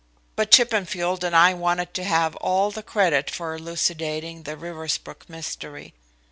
[0.35, 5.93] But Chippenfield and I wanted to have all the credit of elucidating the Riversbrook mystery.